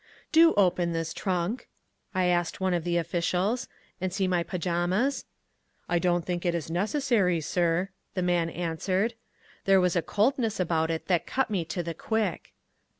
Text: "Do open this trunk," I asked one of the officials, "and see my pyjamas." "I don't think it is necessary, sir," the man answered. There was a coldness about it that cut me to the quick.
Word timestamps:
"Do 0.31 0.55
open 0.55 0.93
this 0.93 1.13
trunk," 1.13 1.69
I 2.15 2.25
asked 2.25 2.59
one 2.59 2.73
of 2.73 2.83
the 2.83 2.97
officials, 2.97 3.67
"and 4.01 4.11
see 4.11 4.27
my 4.27 4.41
pyjamas." 4.41 5.25
"I 5.87 5.99
don't 5.99 6.25
think 6.25 6.43
it 6.43 6.55
is 6.55 6.71
necessary, 6.71 7.39
sir," 7.39 7.89
the 8.15 8.23
man 8.23 8.49
answered. 8.49 9.13
There 9.65 9.79
was 9.79 9.95
a 9.95 10.01
coldness 10.01 10.59
about 10.59 10.89
it 10.89 11.05
that 11.05 11.27
cut 11.27 11.51
me 11.51 11.65
to 11.65 11.83
the 11.83 11.93
quick. 11.93 12.51